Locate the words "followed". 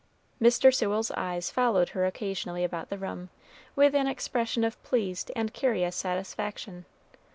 1.51-1.89